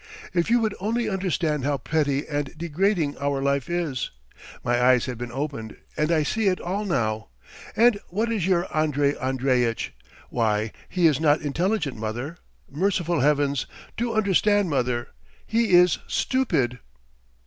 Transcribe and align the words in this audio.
If 0.33 0.49
you 0.49 0.59
would 0.61 0.73
only 0.79 1.07
understand 1.07 1.63
how 1.63 1.77
petty 1.77 2.27
and 2.27 2.51
degrading 2.57 3.19
our 3.19 3.39
life 3.39 3.69
is. 3.69 4.09
My 4.63 4.81
eyes 4.81 5.05
have 5.05 5.19
been 5.19 5.31
opened, 5.31 5.77
and 5.95 6.11
I 6.11 6.23
see 6.23 6.47
it 6.47 6.59
all 6.59 6.85
now. 6.85 7.27
And 7.75 7.99
what 8.07 8.31
is 8.31 8.47
your 8.47 8.65
Andrey 8.75 9.13
Andreitch? 9.15 9.93
Why, 10.31 10.71
he 10.89 11.05
is 11.05 11.19
not 11.19 11.41
intelligent, 11.41 11.97
mother! 11.97 12.37
Merciful 12.67 13.19
heavens, 13.19 13.67
do 13.95 14.11
understand, 14.15 14.71
mother, 14.71 15.09
he 15.45 15.69
is 15.73 15.99
stupid!" 16.07 16.79